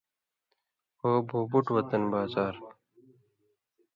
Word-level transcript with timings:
او 1.03 1.11
بو 1.27 1.39
بُٹ 1.51 1.65
وطن 1.75 2.03
بازار 2.11 2.53